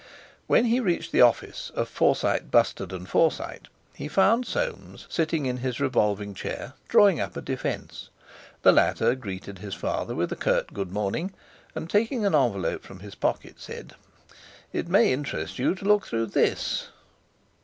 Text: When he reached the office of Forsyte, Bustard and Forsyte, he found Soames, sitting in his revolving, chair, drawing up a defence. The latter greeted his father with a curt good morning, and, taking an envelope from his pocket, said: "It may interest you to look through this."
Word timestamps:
When 0.47 0.65
he 0.65 0.79
reached 0.79 1.11
the 1.11 1.21
office 1.21 1.69
of 1.75 1.87
Forsyte, 1.87 2.49
Bustard 2.49 2.91
and 2.91 3.07
Forsyte, 3.07 3.67
he 3.93 4.07
found 4.07 4.47
Soames, 4.47 5.05
sitting 5.11 5.45
in 5.45 5.57
his 5.57 5.79
revolving, 5.79 6.33
chair, 6.33 6.73
drawing 6.87 7.19
up 7.19 7.37
a 7.37 7.41
defence. 7.41 8.09
The 8.63 8.71
latter 8.71 9.13
greeted 9.13 9.59
his 9.59 9.75
father 9.75 10.15
with 10.15 10.31
a 10.31 10.35
curt 10.35 10.73
good 10.73 10.91
morning, 10.91 11.33
and, 11.75 11.87
taking 11.87 12.25
an 12.25 12.33
envelope 12.33 12.81
from 12.81 13.01
his 13.01 13.13
pocket, 13.13 13.59
said: 13.59 13.93
"It 14.73 14.87
may 14.87 15.13
interest 15.13 15.59
you 15.59 15.75
to 15.75 15.85
look 15.85 16.07
through 16.07 16.25
this." 16.25 16.87